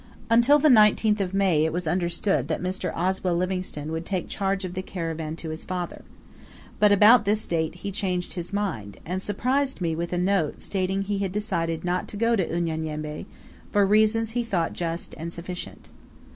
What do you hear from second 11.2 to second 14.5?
decided not to go to Unyanyembe, for reasons he